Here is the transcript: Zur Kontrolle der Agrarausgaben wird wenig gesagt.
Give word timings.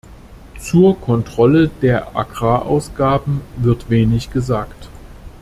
Zur 0.57 0.99
Kontrolle 0.99 1.67
der 1.79 2.15
Agrarausgaben 2.17 3.41
wird 3.57 3.91
wenig 3.91 4.31
gesagt. 4.33 4.89